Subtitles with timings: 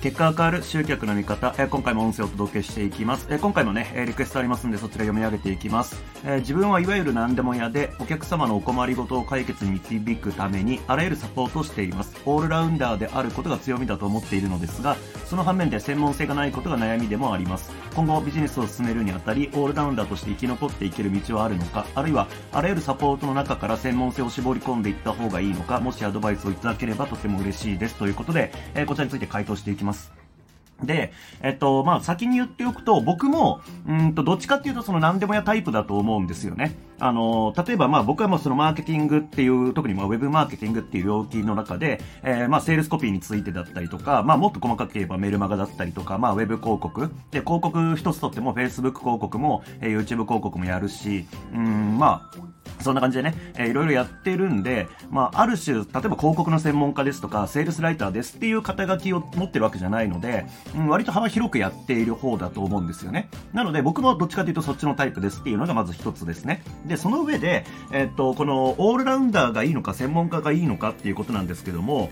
[0.00, 3.26] 結果が変わる集客の見方、えー、今回も音声をお届けしていきます。
[3.28, 6.02] えー、今回もね、えリクエストありますんでそちら読み上げていきます。
[6.24, 12.16] え自分はいわゆる何でも屋で、お客様のお困りごとを解決に導くために、あらゆるサポートをしています。
[12.24, 14.96] オールラウンダーであることが強みだと思っているのですが、
[15.26, 17.70] その反面で専門性がないことが悩みでもあります。
[17.94, 27.96] 今後ビジネスを進めるにあたり、オールラウンダーとして生き残っていける道はあるのか、あるいは、あらゆるサポートの中から専門性を絞り込んでいった方がいいのか、もしアドバイスをいただければとても嬉しいです。
[27.96, 29.99] ということで、えこちらについて回答していきます。
[30.82, 31.12] で、
[31.42, 36.74] えっと、まあ、先に言っておくと、僕も、うんと、どっちかっていうと、その何でもやタイプだと思うんですよね。
[37.00, 47.10] あの、例えば、まあ、僕はもうそのマーケティングっていう、特にまあ、ウェブマーケティングっていう領域の中で、えー、まあ、セールスコピーについてだったりとか、まあ、もっと細かく言えばメルマガだったりとか、まあ、ウェブ広告。
[47.30, 63.28] で、広告一つとっても、Facebook 広告も、えー、YouTube 広告もやるし、うん、まあ、そんな感じでね、えー、いろいろやってるんで、まあ、ある種、例えば広告の専門家ですとか、セールスライターですっていう肩書きを持ってるわけじゃないので、うん、割と幅広くやっている方だと思うんですよね。
[63.52, 66.62] なので、僕もどっちかというとそっちのタイプですっていうのがまず一つですね。
[66.90, 72.10] で、その上で、え、っと、このオールラウンダーがいいのか、専門家がいいのかっていうことなんですけども、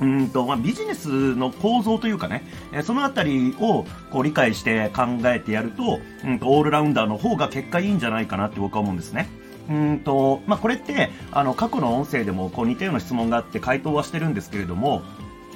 [0.00, 9.28] うんとまあ、ビジネスの構造というかね、えそのあたりをこう理解して考えてやると、うんと、オールラウンダーの方が結果いいんじゃないかなって僕は思うんですね。
[9.68, 15.02] うんと、まあ、これって、あの、過去の音声でもこう似たような質問があって回答はしてるんですけれども、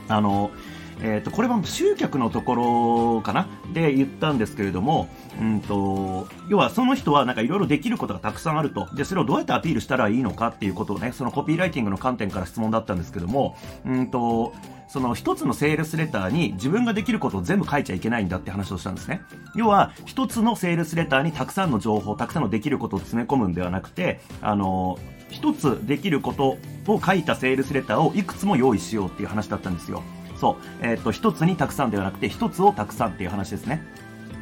[0.06, 0.52] あの、
[1.00, 2.54] え、ー、と、これは集客のとこ
[3.16, 3.48] ろかな？
[3.72, 5.08] で言ったんですけれども、
[5.40, 8.88] うんと、要はその人はなんかいろいろできることがたくさんあると。
[8.94, 14.54] で、それをどうやってアピールしたらいいのかっていうことをね、そのコピーライティングの観点から質問だったんですけども、うんと、
[14.86, 19.22] その一つのセールスレターに自分ができることを全部書いちゃいけないんだって話をしたんですね。
[19.56, 24.98] 要は、一つのセールスレターにたくさんの情報、たくさんのできることを詰め込むんではなくて、あの、
[25.30, 30.02] 一つできることを書いたセールスレターをいくつも用意しようっていう話だったんですよ。
[30.44, 30.64] そう。
[30.82, 33.82] えっ、ー、と、一つにたくさんではなくて、一つをたくさんっていう話ですね。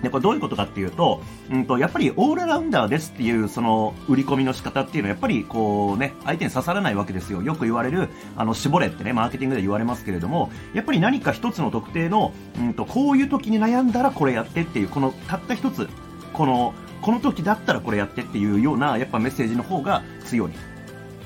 [0.03, 7.41] で、これどういうことかっていうと、うんと、やっぱりオールラウンダーですっていう、その、売り込みの仕方っていうのは、やっぱり、こうね、相手に刺さらないわけですよ。
[7.41, 15.89] よく言われる、あの、絞れってね、マーケティングで言われますけれども、やっぱり何か一つの特定の、うんと、こういう時に悩んだらこれやってっていう、この、たった一つ、
[16.33, 20.53] この、この時だったらこれやってっていうような、やっぱメッセージの方が強い。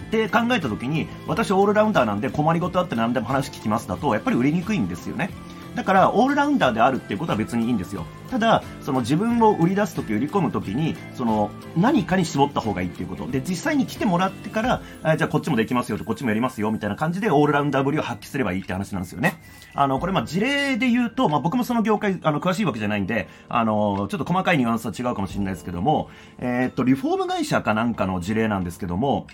[0.07, 5.31] って考えた時に、私オールラウンダーなんで困りごとあって何でも話聞きますだと、やっぱり売れにくいんですよね。
[5.77, 8.07] だから、オールラウンダーであるっていうことは別にいいんですよ。
[8.31, 13.27] ただ、その自分を売り出すとき、売り込むときに、その、何かに絞った方がいいっていうこと。
[13.27, 19.39] で、実際に来てもらってから、あじゃあこっちもできますよと、こっちもやりますよ、みたいな感じで、オールラウンダーぶりを発揮すればいいって話なんですよね。
[19.75, 26.09] あの、これまあ事例で言うと、まあ僕もその業界、あの、詳しいわけじゃないんで、あの、ちょっと細かいニュアンスは違うかもしれないですけども、
[26.39, 29.27] えー、っと、リフォーム会社かなんかの事例なんですけども、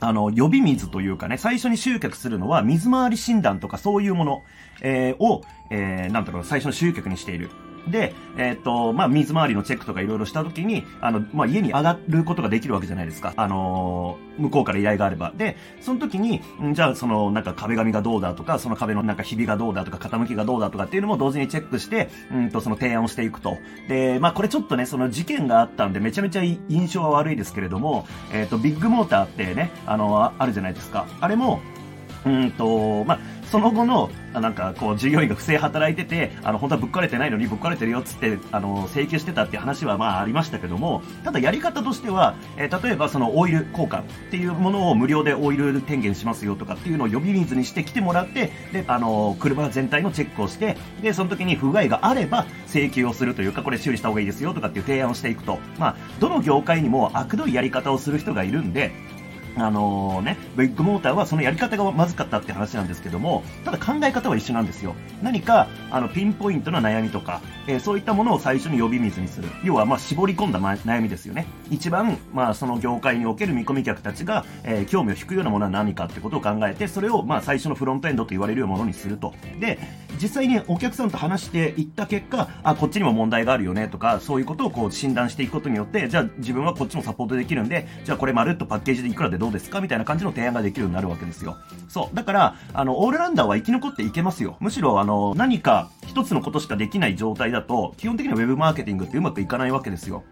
[0.00, 4.42] あの、呼び水というかね、最初に集客するのは水回り診断とかそういうもの、
[4.80, 7.50] えー、を、えー、なんだろう、最初の集客にしている。
[7.88, 13.32] で、えっ、ー、と、まあ、水回りのチェックとかいろいろしたときに、あの、まあ、家に上がることができるわけじゃないですか。
[13.36, 15.32] あのー、向こうから依頼があれば。
[15.36, 16.40] で、その時に、
[16.72, 23.56] じゃあ、その、なんか壁紙がどうだとか、その壁のなんかひびがどうだとか、傾きがどうだとかっていうのも同時にチェックして、うんと、その提案をしていくと。
[23.88, 31.06] で、まあ、これちょっとね、その事件があったんで、めちゃめちゃ印象は悪いですけれども、えっ、ー、と、ビッグモーターってね、あの、あるじゃないですか。
[31.20, 31.60] あれも、
[32.24, 33.18] うんと、まあ、
[33.50, 58.92] その後の、なんか、こう、従業員が不正働いてて、あの、本当はぶっかれてないのにぶっかれてるよっつって、あの、請求してたって話はまあありましたけども、ただやり方としては、えー、例えばそのオイル交換っていうものを無料でオイル点検しますよとかっていうのを呼び水にして来てもらって、で、あの、車全体のチェックをして、で、その時に不具合があれば請求をするというか、これ修理した方がいいですよとかっていう提案をしていくと、まあ、どの業界にも悪どいやり方をする人がいるんで、
[59.56, 64.94] あのー、ね、ビッグモーターはそのやり方がまずかったって話なんですけども、ただ考え方は一緒なんですよ。
[65.22, 69.48] 何か、あの、ピンポイントな悩みとか、えー、そういったものを最初に呼び水にする。
[69.64, 71.46] 要は、まあ、絞り込んだ悩みですよね。
[71.70, 79.34] 一番、まあ、その業界における見込み客たちが、えー、興味を引くようなものは何かってことを考えて、それを、まあ、最初のフロントエンドと言われるようなものにすると。
[79.58, 79.78] で、
[80.20, 91.56] 実際にお客さんと話していった結果、あ、こっちにも問題があるよねとか、そういうことをこう診断していくことによって、じゃあ自分はこっちもサポートできるんで、じゃあこれまるっとパッケージでいくらでどうですかみたいな感じの提案ができるようになるわけですよ。
[91.88, 92.14] そう。
[92.14, 94.56] だから、あの、オールランダーは生き残っていけますよ。
[94.60, 100.24] むしろ、あの、何か一つのことしかできない状態だと、基本的には Web マーケティングってうまくいかないわけですよ。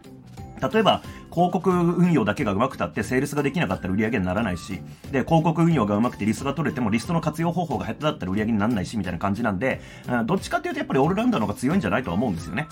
[0.59, 1.03] 例えば、
[1.33, 4.81] 広告運用だけが上手くたって、セールスができなかったら売り上げにならないし、
[5.13, 9.81] で、広告運用が上手くてリストが取れても、リストの活用方法が下手だったら売り上げにならないし、みたいな感じなんで、
[10.27, 12.67] どっちかっていうとやっぱりオールラウンダーの方が強いんじゃないとは思うんですよね。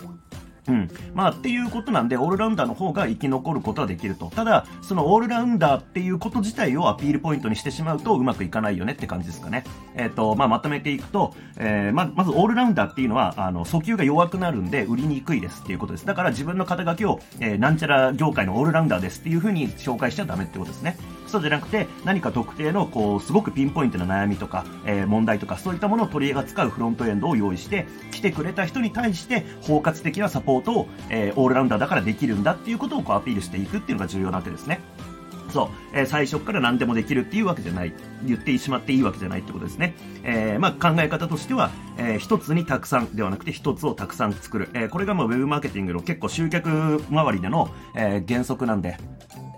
[0.69, 0.91] うん。
[1.15, 4.31] まあ、っていうことなんで、オールラウンダーの方が生き残ることはできると。
[4.35, 9.65] ただ、そのオールラウンダーっていうこと自体をアピールポイントにしてしまうとうまくいかないよねって感じですかね。
[9.95, 16.07] えっ、ー、と、まあ、まとめていくと、えー、ま、まずオールラウンダーっていうのは、あの、訴求が弱くなるんで、売りにくいですっていうことです。
[16.07, 20.97] だから自分の肩書きを、えー、なんちゃら業界のオールラウンダーですっていう風に紹介しちゃダメってことですね。
[21.29, 34.81] そうじゃなくて、何か特定の、こう、すごくピンポイントな悩みとか、えー、問題とか、そういったものを取り扱うフロントエンドを用意して、来てくれた人に対して、包括的なサポートを、えー、オールラウンダーだからできるんだっていうことをこうアピールしていくっていうのが重要なわけですね。
[35.51, 37.93] そう、えー、最初から何でもできるっていうわけじゃない。
[38.25, 39.95] 言ってしまっていいわけじゃないってことですね。
[40.23, 44.69] えー、まあ考え方としては、えー、一つにたくさんではなくて一つをたくさん作る。
[44.75, 48.99] え、これがまあウェブマーケティングの結構集客周りでの、え、原則なんで、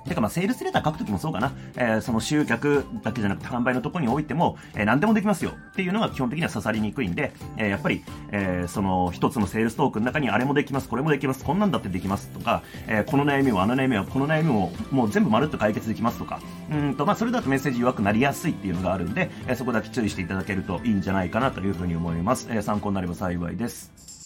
[0.09, 1.53] てかまあ、セールスレター書くときもそうかな。
[1.77, 16.41] えー、その集客だけじゃなくて販売のところにおいても、えー、何でもできますよっていうのが基本的には刺さりにくいんで、えー、やっぱり、えー、その一つのセールストークの中にあれもできます、これもできます、こんなんだってできますとか、えー、この悩みもあの悩みはこの悩みももう全部まるっと解決できますとか、
[16.71, 22.49] うんと、まあ、それだとメッセージ弱くなりやすいっていうのがあるんで、えー、そこだけ注意していただけるといいんじゃないかなというふうに思います。
[22.51, 24.18] えー、参考になれば幸いです。